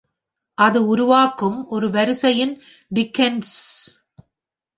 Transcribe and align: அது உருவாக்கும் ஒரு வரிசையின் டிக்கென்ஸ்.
அது 0.57 0.87
உருவாக்கும் 0.87 1.67
ஒரு 1.67 1.89
வரிசையின் 1.89 2.53
டிக்கென்ஸ். 2.95 3.53